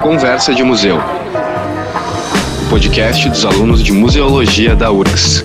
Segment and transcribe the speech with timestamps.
[0.00, 0.96] Conversa de Museu.
[2.70, 5.44] Podcast dos alunos de Museologia da URGS.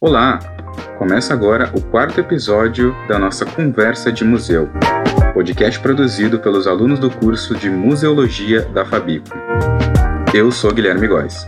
[0.00, 0.38] Olá!
[0.98, 4.70] Começa agora o quarto episódio da nossa Conversa de Museu,
[5.32, 9.28] podcast produzido pelos alunos do curso de Museologia da Fabico.
[10.34, 11.46] Eu sou Guilherme Góes.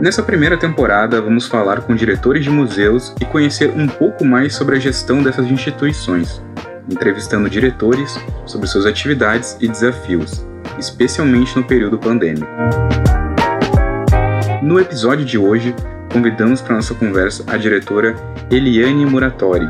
[0.00, 4.76] Nessa primeira temporada, vamos falar com diretores de museus e conhecer um pouco mais sobre
[4.76, 6.40] a gestão dessas instituições,
[6.88, 10.46] entrevistando diretores sobre suas atividades e desafios,
[10.78, 12.46] especialmente no período pandêmico.
[14.62, 15.74] No episódio de hoje,
[16.12, 18.14] convidamos para nossa conversa a diretora
[18.50, 19.68] Eliane Muratori,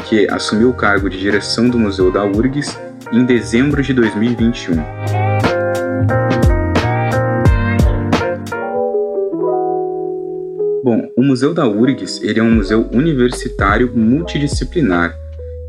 [0.00, 2.78] que assumiu o cargo de direção do Museu da URGS
[3.12, 4.74] em dezembro de 2021.
[10.82, 15.14] Bom, o Museu da URGS ele é um museu universitário multidisciplinar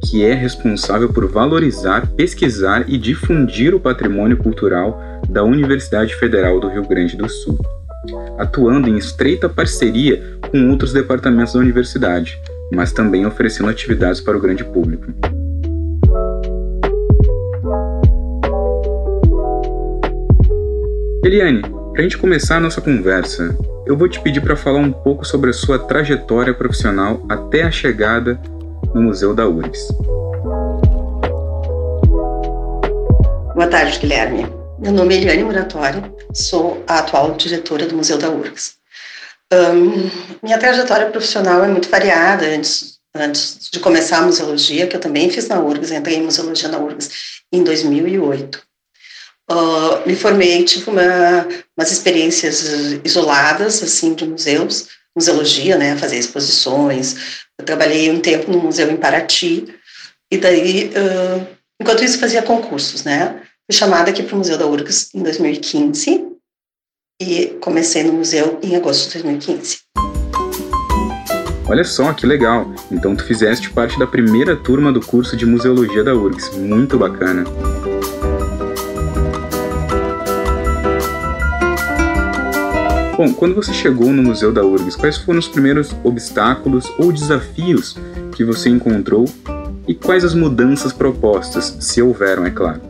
[0.09, 6.67] que é responsável por valorizar, pesquisar e difundir o patrimônio cultural da Universidade Federal do
[6.67, 7.59] Rio Grande do Sul
[8.37, 12.39] atuando em estreita parceria com outros departamentos da universidade,
[12.71, 15.11] mas também oferecendo atividades para o grande público.
[21.23, 23.55] Eliane, para a gente começar a nossa conversa,
[23.85, 27.71] eu vou te pedir para falar um pouco sobre a sua trajetória profissional até a
[27.71, 28.41] chegada
[28.93, 29.89] no Museu da URGS.
[33.53, 34.47] Boa tarde, Guilherme.
[34.79, 36.01] Meu nome é Eliane Muratori,
[36.33, 38.80] sou a atual diretora do Museu da URGS.
[39.51, 40.09] Um,
[40.41, 42.45] minha trajetória profissional é muito variada.
[42.45, 46.69] Antes, antes de começar a museologia, que eu também fiz na URGS, entrei em museologia
[46.69, 47.09] na URGS
[47.51, 48.61] em 2008.
[49.51, 52.63] Uh, me formei, tive uma, umas experiências
[53.03, 57.43] isoladas, assim, de museus, museologia, né, fazer exposições.
[57.59, 59.67] Eu trabalhei um tempo no museu em Paraty,
[60.31, 61.47] e daí, uh,
[61.81, 66.30] enquanto isso, fazia concursos, né, Fui chamada aqui para o Museu da URGS em 2015
[67.21, 69.77] e comecei no museu em agosto de 2015.
[71.67, 72.73] Olha só que legal!
[72.91, 76.57] Então tu fizeste parte da primeira turma do curso de museologia da URGS.
[76.57, 77.43] Muito bacana!
[83.15, 87.95] Bom, quando você chegou no Museu da URGS, quais foram os primeiros obstáculos ou desafios
[88.35, 89.25] que você encontrou
[89.87, 92.81] e quais as mudanças propostas, se houveram, é claro?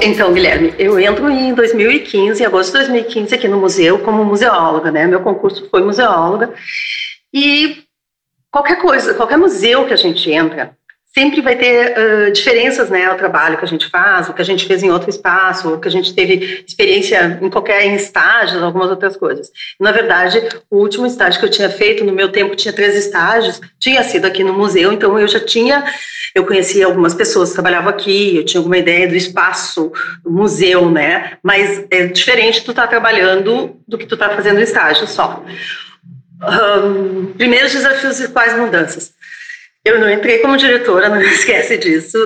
[0.00, 4.92] Então, Guilherme, eu entro em 2015, em agosto de 2015, aqui no museu, como museóloga,
[4.92, 5.06] né?
[5.06, 6.54] Meu concurso foi museóloga.
[7.32, 7.82] E
[8.50, 10.77] qualquer coisa, qualquer museu que a gente entra,
[11.14, 14.44] sempre vai ter uh, diferenças, né, o trabalho que a gente faz, o que a
[14.44, 17.98] gente fez em outro espaço, o que a gente teve experiência em qualquer em
[18.62, 19.50] algumas outras coisas.
[19.80, 23.60] Na verdade, o último estágio que eu tinha feito, no meu tempo tinha três estágios,
[23.78, 25.84] tinha sido aqui no museu, então eu já tinha,
[26.34, 29.90] eu conhecia algumas pessoas que trabalhavam aqui, eu tinha alguma ideia do espaço,
[30.22, 34.60] do museu, né, mas é diferente tu estar tá trabalhando do que tu tá fazendo
[34.60, 35.42] estágio só.
[36.40, 39.18] Um, primeiros desafios e quais mudanças?
[39.84, 42.18] Eu não entrei como diretora, não esquece disso.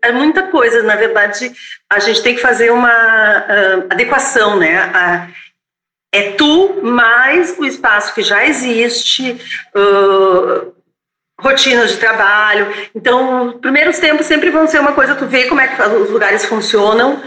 [0.00, 1.52] É muita coisa, na verdade,
[1.90, 5.28] a gente tem que fazer uma uh, adequação, né?
[6.14, 9.32] é tu mais o espaço que já existe,
[9.74, 10.72] uh,
[11.40, 12.72] rotinas de trabalho.
[12.94, 16.10] Então, os primeiros tempos sempre vão ser uma coisa, tu vê como é que os
[16.10, 17.22] lugares funcionam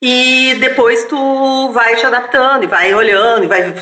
[0.00, 3.74] e depois tu vai te adaptando e vai olhando e vai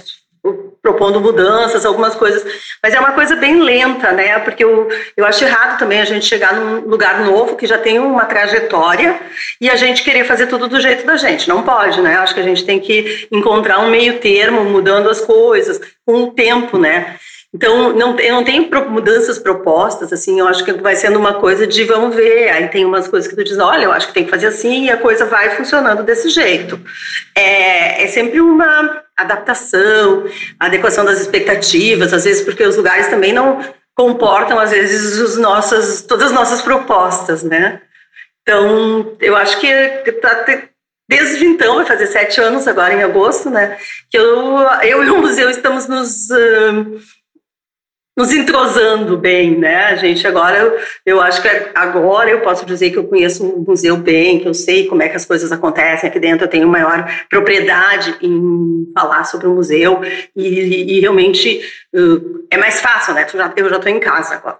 [0.82, 2.44] propondo mudanças, algumas coisas,
[2.82, 4.38] mas é uma coisa bem lenta, né?
[4.38, 7.98] Porque eu, eu acho errado também a gente chegar num lugar novo que já tem
[7.98, 9.20] uma trajetória
[9.60, 11.48] e a gente querer fazer tudo do jeito da gente.
[11.48, 12.16] Não pode, né?
[12.16, 16.30] Acho que a gente tem que encontrar um meio termo, mudando as coisas com o
[16.30, 17.16] tempo, né?
[17.56, 21.66] Então, não, eu não tenho mudanças propostas, assim, eu acho que vai sendo uma coisa
[21.66, 24.24] de vamos ver, aí tem umas coisas que tu diz, olha, eu acho que tem
[24.24, 26.78] que fazer assim, e a coisa vai funcionando desse jeito.
[27.34, 30.24] É, é sempre uma adaptação,
[30.60, 33.60] adequação das expectativas, às vezes porque os lugares também não
[33.94, 37.80] comportam, às vezes, os nossas, todas as nossas propostas, né?
[38.42, 40.44] Então, eu acho que tá,
[41.08, 43.78] desde então, vai fazer sete anos agora em agosto, né?
[44.10, 47.00] Que eu, eu e o museu estamos nos uh,
[48.16, 49.84] nos entrosando bem, né?
[49.84, 50.74] A gente agora,
[51.04, 54.54] eu, acho que agora eu posso dizer que eu conheço o museu bem, que eu
[54.54, 59.24] sei como é que as coisas acontecem aqui dentro, eu tenho maior propriedade em falar
[59.24, 60.00] sobre o museu
[60.34, 61.60] e, e realmente
[61.94, 63.26] uh, é mais fácil, né?
[63.54, 64.58] Eu já estou em casa agora.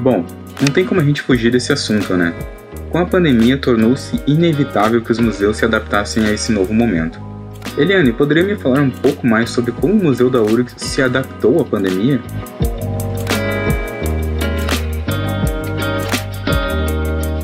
[0.00, 0.24] Bom,
[0.60, 2.34] Não tem como a gente fugir desse assunto, né?
[2.90, 7.29] Com a pandemia, tornou-se inevitável que os museus se adaptassem a esse novo momento.
[7.76, 11.60] Eliane, poderia me falar um pouco mais sobre como o Museu da URGS se adaptou
[11.60, 12.20] à pandemia?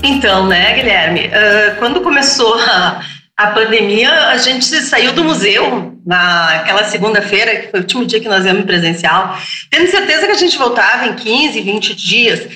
[0.02, 3.00] Então, né, Guilherme, uh, quando começou a,
[3.36, 8.28] a pandemia, a gente saiu do museu naquela segunda-feira, que foi o último dia que
[8.28, 9.38] nós íamos presencial,
[9.70, 12.48] tendo certeza que a gente voltava em 15, 20 dias.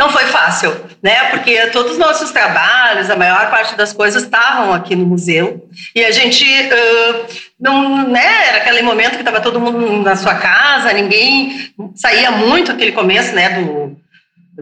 [0.00, 1.26] Não foi fácil, né?
[1.26, 6.02] Porque todos os nossos trabalhos, a maior parte das coisas estavam aqui no museu e
[6.02, 7.26] a gente uh,
[7.60, 8.48] não, né?
[8.48, 13.34] Era aquele momento que estava todo mundo na sua casa, ninguém saía muito aquele começo,
[13.34, 13.50] né?
[13.50, 14.00] Do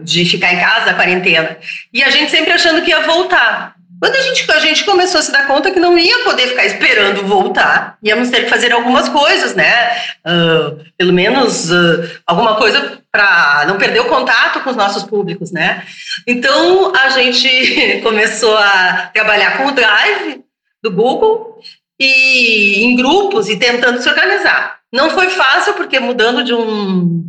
[0.03, 1.57] de ficar em casa, quarentena.
[1.93, 3.75] E a gente sempre achando que ia voltar.
[3.99, 6.65] Quando a gente, a gente começou a se dar conta que não ia poder ficar
[6.65, 9.91] esperando voltar, íamos ter que fazer algumas coisas, né?
[10.25, 15.51] Uh, pelo menos uh, alguma coisa para não perder o contato com os nossos públicos,
[15.51, 15.83] né?
[16.25, 20.43] Então a gente começou a trabalhar com o Drive
[20.81, 21.59] do Google
[21.99, 24.79] e em grupos e tentando se organizar.
[24.93, 27.23] Não foi fácil porque mudando de um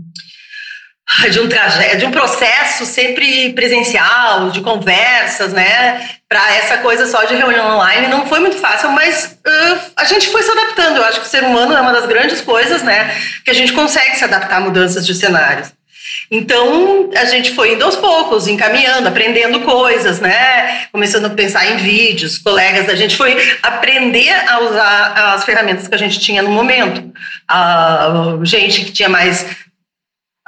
[1.30, 7.24] de um trajeto, de um processo sempre presencial, de conversas, né, para essa coisa só
[7.24, 10.98] de reunião online não foi muito fácil, mas uh, a gente foi se adaptando.
[10.98, 13.14] Eu acho que o ser humano é uma das grandes coisas, né,
[13.44, 15.72] que a gente consegue se adaptar a mudanças de cenários.
[16.30, 20.86] Então, a gente foi indo aos poucos, encaminhando, aprendendo coisas, né?
[20.92, 25.94] Começando a pensar em vídeos, colegas da gente foi aprender a usar as ferramentas que
[25.94, 27.12] a gente tinha no momento.
[27.48, 29.44] A gente que tinha mais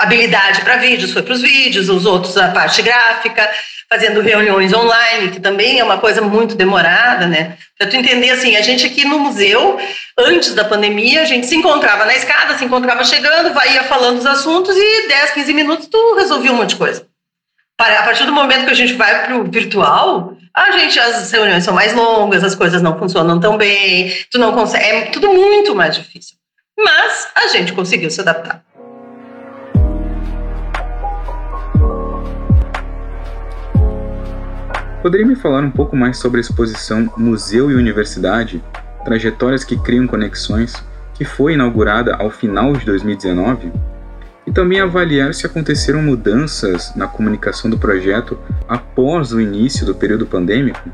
[0.02, 3.50] habilidade para vídeos foi para os vídeos, os outros a parte gráfica,
[3.88, 7.58] fazendo reuniões online, que também é uma coisa muito demorada, né?
[7.78, 9.78] Para tu entender, assim, a gente aqui no museu,
[10.18, 14.26] antes da pandemia, a gente se encontrava na escada, se encontrava chegando, ia falando os
[14.26, 17.06] assuntos e 10, 15 minutos tu resolvia um monte de coisa.
[17.78, 21.64] A partir do momento que a gente vai para o virtual, a gente, as reuniões
[21.64, 25.74] são mais longas, as coisas não funcionam tão bem, tu não consegue, é tudo muito
[25.74, 26.36] mais difícil.
[26.78, 28.62] Mas a gente conseguiu se adaptar.
[35.02, 38.62] Poderia me falar um pouco mais sobre a exposição Museu e Universidade
[39.04, 40.74] Trajetórias que Criam Conexões,
[41.12, 43.72] que foi inaugurada ao final de 2019?
[44.46, 48.38] E também avaliar se aconteceram mudanças na comunicação do projeto
[48.68, 50.88] após o início do período pandêmico?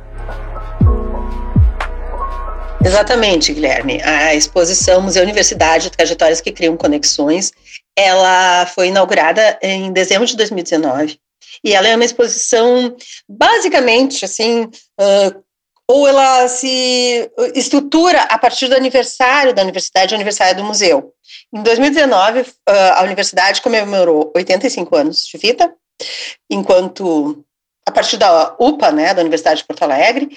[2.82, 4.00] Exatamente, Guilherme.
[4.02, 7.52] A exposição Museu Universidade Trajetórias que Criam Conexões,
[7.94, 11.20] ela foi inaugurada em dezembro de 2019
[11.64, 12.96] e ela é uma exposição
[13.28, 15.44] basicamente assim, uh,
[15.90, 21.14] ou ela se estrutura a partir do aniversário da universidade, aniversário do museu.
[21.50, 25.74] Em 2019, a universidade comemorou 85 anos de vida,
[26.50, 27.42] enquanto
[27.86, 30.28] a partir da UPA, né, da Universidade de Porto Alegre,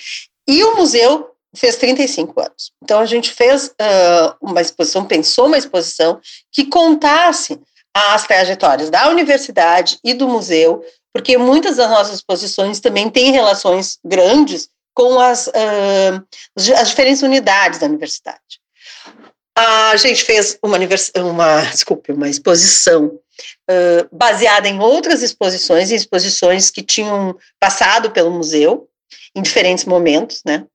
[0.48, 2.72] e o museu fez 35 anos.
[2.82, 6.20] Então a gente fez uh, uma exposição, pensou uma exposição
[6.50, 7.60] que contasse
[7.94, 10.82] as trajetórias da universidade e do museu
[11.14, 16.24] porque muitas das nossas exposições também têm relações grandes com as, uh,
[16.56, 18.62] as diferentes unidades da universidade.
[19.56, 20.78] A gente fez uma,
[21.18, 28.32] uma, desculpe, uma exposição uh, baseada em outras exposições, em exposições que tinham passado pelo
[28.32, 28.88] museu
[29.36, 30.66] em diferentes momentos, né?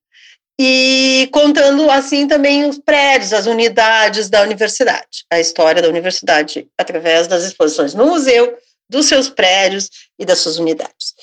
[0.59, 7.27] E contando assim também os prédios, as unidades da universidade, a história da universidade através
[7.27, 8.57] das exposições no museu,
[8.89, 11.15] dos seus prédios e das suas unidades.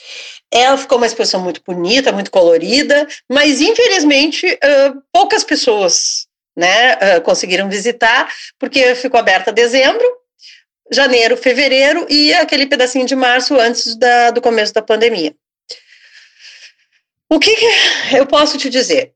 [0.52, 7.22] Ela ficou uma exposição muito bonita, muito colorida, mas infelizmente uh, poucas pessoas né, uh,
[7.22, 10.06] conseguiram visitar, porque ficou aberta dezembro,
[10.92, 15.36] janeiro, fevereiro e aquele pedacinho de março antes da, do começo da pandemia.
[17.30, 19.14] O que, que eu posso te dizer?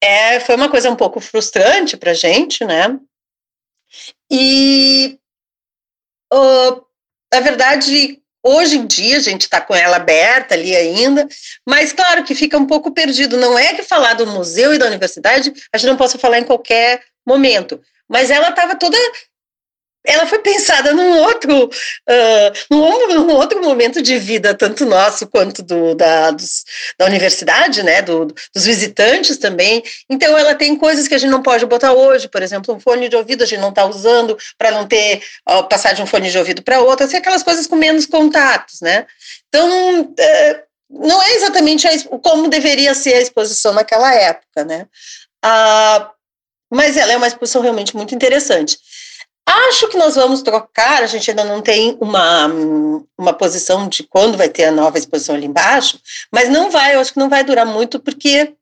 [0.00, 2.96] É, foi uma coisa um pouco frustrante para gente, né?
[4.30, 5.18] E
[6.32, 6.86] uh,
[7.32, 11.28] na verdade, hoje em dia a gente está com ela aberta ali ainda,
[11.66, 13.36] mas claro que fica um pouco perdido.
[13.36, 16.44] Não é que falar do museu e da universidade a gente não possa falar em
[16.44, 18.96] qualquer momento, mas ela estava toda
[20.06, 25.62] ela foi pensada num outro, uh, num, num, outro momento de vida, tanto nosso quanto
[25.62, 26.64] do, da, dos,
[26.98, 29.82] da universidade, né, do, dos visitantes também.
[30.08, 33.08] Então, ela tem coisas que a gente não pode botar hoje, por exemplo, um fone
[33.08, 36.30] de ouvido a gente não está usando para não ter, uh, passar de um fone
[36.30, 39.06] de ouvido para outro, assim, aquelas coisas com menos contatos, né.
[39.48, 41.90] Então, uh, não é exatamente a,
[42.22, 44.86] como deveria ser a exposição naquela época, né.
[45.42, 46.10] Ah,
[46.70, 48.78] mas ela é uma exposição realmente muito interessante.
[49.48, 52.48] Acho que nós vamos trocar, a gente ainda não tem uma,
[53.16, 56.00] uma posição de quando vai ter a nova exposição ali embaixo,
[56.32, 58.52] mas não vai, eu acho que não vai durar muito, porque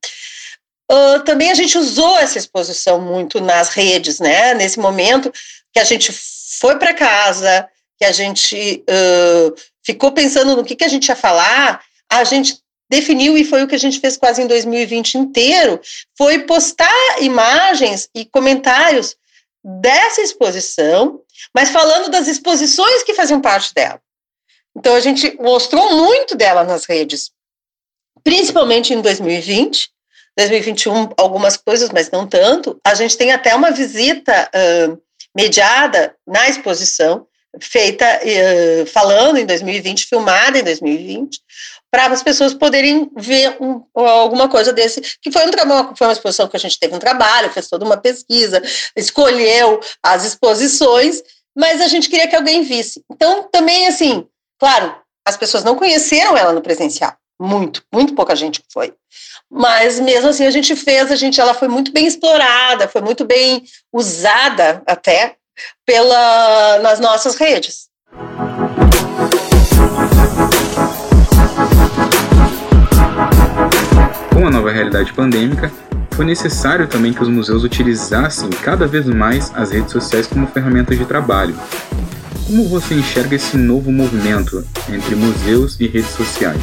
[0.93, 4.53] uh, também a gente usou essa exposição muito nas redes, né?
[4.53, 5.33] Nesse momento
[5.73, 6.13] que a gente
[6.61, 7.67] foi para casa,
[7.99, 11.81] que a gente uh, ficou pensando no que, que a gente ia falar,
[12.13, 12.59] a gente
[12.91, 15.81] definiu, e foi o que a gente fez quase em 2020 inteiro,
[16.17, 19.17] foi postar imagens e comentários
[19.65, 21.23] dessa exposição,
[21.55, 24.01] mas falando das exposições que faziam parte dela.
[24.77, 27.31] Então a gente mostrou muito dela nas redes,
[28.23, 29.89] principalmente em 2020,
[30.37, 32.79] 2021 algumas coisas, mas não tanto.
[32.85, 35.01] A gente tem até uma visita uh,
[35.35, 37.27] mediada na exposição,
[37.61, 41.41] feita uh, falando em 2020, filmada em 2020,
[41.95, 46.49] para as pessoas poderem ver um, alguma coisa desse, que foi, um, foi uma exposição
[46.49, 48.61] que a gente teve um trabalho, fez toda uma pesquisa,
[48.97, 51.23] escolheu as exposições,
[51.57, 53.01] mas a gente queria que alguém visse.
[53.09, 54.27] Então, também, assim,
[54.59, 54.93] claro,
[55.25, 58.93] as pessoas não conheceram ela no presencial, muito, muito pouca gente foi.
[59.49, 63.25] Mas mesmo assim a gente fez, a gente, ela foi muito bem explorada, foi muito
[63.25, 65.37] bem usada até
[65.87, 67.89] pela nas nossas redes.
[74.45, 75.73] Com a nova realidade pandêmica,
[76.11, 80.99] foi necessário também que os museus utilizassem cada vez mais as redes sociais como ferramentas
[80.99, 81.57] de trabalho.
[82.47, 86.61] Como você enxerga esse novo movimento entre museus e redes sociais?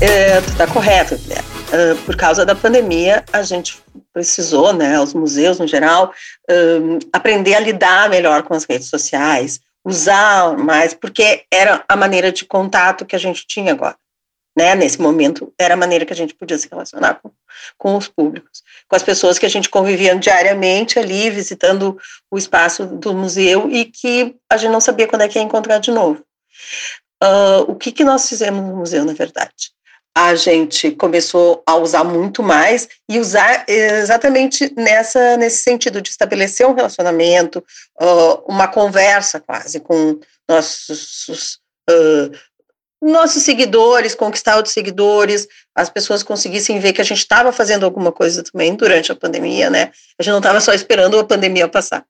[0.00, 1.14] É, tu está correto.
[1.14, 3.82] Uh, por causa da pandemia, a gente
[4.14, 6.10] precisou, né, os museus no geral,
[6.50, 12.32] uh, aprender a lidar melhor com as redes sociais, usar mais, porque era a maneira
[12.32, 13.96] de contato que a gente tinha agora.
[14.58, 17.30] Né, nesse momento, era a maneira que a gente podia se relacionar com,
[17.76, 21.98] com os públicos, com as pessoas que a gente convivia diariamente ali, visitando
[22.30, 25.78] o espaço do museu e que a gente não sabia quando é que ia encontrar
[25.78, 26.24] de novo.
[27.22, 29.75] Uh, o que, que nós fizemos no museu, na verdade?
[30.16, 36.66] A gente começou a usar muito mais e usar exatamente nessa nesse sentido de estabelecer
[36.66, 37.62] um relacionamento,
[38.00, 40.18] uh, uma conversa quase com
[40.48, 42.34] nossos uh,
[43.02, 48.10] nossos seguidores, conquistar outros seguidores, as pessoas conseguissem ver que a gente estava fazendo alguma
[48.10, 49.92] coisa também durante a pandemia, né?
[50.18, 52.06] A gente não estava só esperando a pandemia passar.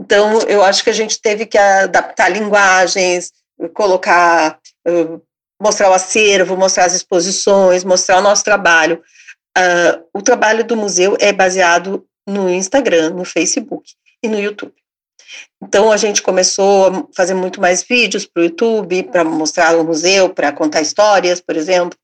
[0.00, 3.30] Então, eu acho que a gente teve que adaptar linguagens,
[3.74, 5.20] colocar uh,
[5.60, 9.02] mostrar o acervo, mostrar as exposições, mostrar o nosso trabalho.
[9.56, 14.74] Uh, o trabalho do museu é baseado no Instagram, no Facebook e no YouTube.
[15.62, 19.84] Então a gente começou a fazer muito mais vídeos para o YouTube, para mostrar o
[19.84, 21.98] museu, para contar histórias, por exemplo,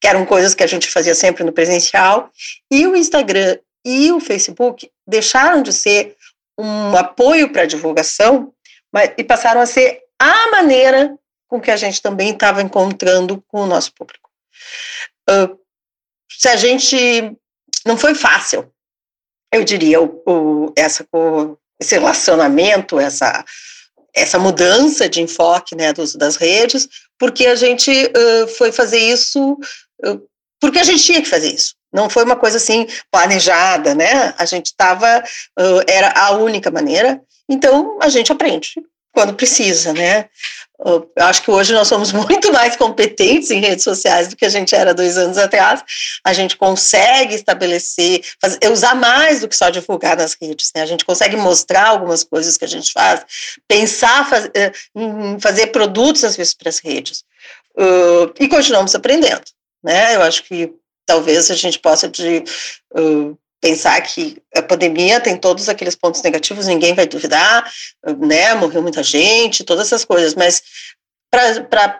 [0.00, 2.30] que eram coisas que a gente fazia sempre no presencial.
[2.70, 6.16] E o Instagram e o Facebook deixaram de ser
[6.58, 8.52] um apoio para a divulgação
[8.92, 11.18] mas, e passaram a ser a maneira
[11.54, 14.28] com que a gente também estava encontrando com o nosso público.
[15.30, 15.56] Uh,
[16.28, 17.32] se a gente
[17.86, 18.68] não foi fácil,
[19.52, 23.44] eu diria, o, o, essa, o, esse relacionamento, essa,
[24.12, 26.88] essa mudança de enfoque né, dos, das redes,
[27.20, 29.52] porque a gente uh, foi fazer isso
[30.04, 30.28] uh,
[30.60, 31.76] porque a gente tinha que fazer isso.
[31.92, 34.34] Não foi uma coisa assim planejada, né?
[34.36, 35.22] A gente estava,
[35.86, 38.74] era a única maneira, então a gente aprende
[39.14, 40.28] quando precisa, né?
[40.84, 44.48] Eu acho que hoje nós somos muito mais competentes em redes sociais do que a
[44.48, 45.82] gente era dois anos atrás.
[46.24, 50.72] A gente consegue estabelecer, fazer, usar mais do que só divulgar nas redes.
[50.74, 50.82] Né?
[50.82, 53.24] A gente consegue mostrar algumas coisas que a gente faz,
[53.68, 54.72] pensar faz, eh,
[55.40, 57.24] fazer produtos às vezes para as redes.
[57.78, 59.44] Uh, e continuamos aprendendo.
[59.82, 60.16] Né?
[60.16, 60.72] Eu acho que
[61.06, 62.42] talvez a gente possa de,
[62.96, 67.66] uh, pensar que a pandemia tem todos aqueles pontos negativos, ninguém vai duvidar,
[68.18, 68.52] né?
[68.52, 70.62] Morreu muita gente, todas essas coisas, mas
[71.32, 71.98] para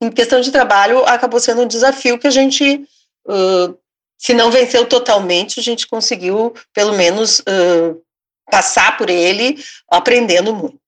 [0.00, 2.86] em questão de trabalho acabou sendo um desafio que a gente
[3.26, 3.76] uh,
[4.16, 8.00] se não venceu totalmente, a gente conseguiu pelo menos uh,
[8.48, 9.58] passar por ele
[9.90, 10.78] aprendendo muito.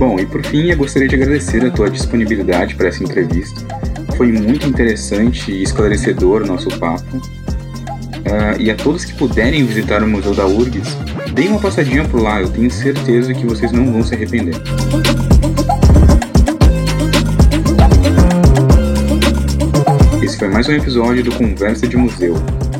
[0.00, 4.30] Bom, e por fim, eu gostaria de agradecer a tua disponibilidade para essa entrevista foi
[4.30, 7.16] muito interessante e esclarecedor o nosso papo.
[7.16, 10.96] Uh, e a todos que puderem visitar o Museu da URGS,
[11.34, 14.54] deem uma passadinha por lá, eu tenho certeza que vocês não vão se arrepender.
[20.22, 22.34] Esse foi mais um episódio do Conversa de Museu,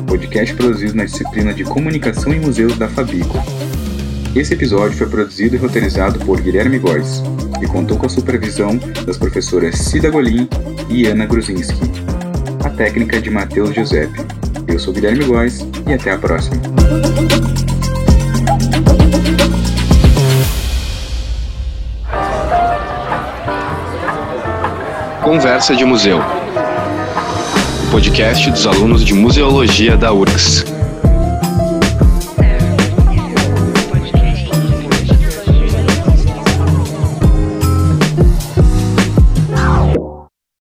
[0.07, 3.37] podcast produzido na disciplina de Comunicação em Museus da Fabico.
[4.35, 7.21] Esse episódio foi produzido e roteirizado por Guilherme Góes.
[7.61, 10.49] e contou com a supervisão das professoras Cida Golim
[10.89, 11.79] e Ana Gruzinski.
[12.63, 14.25] A técnica é de Matheus Giuseppe.
[14.67, 16.61] Eu sou Guilherme Góes e até a próxima.
[25.23, 26.19] Conversa de Museu.
[27.87, 30.74] O podcast dos alunos de Museologia da URGS.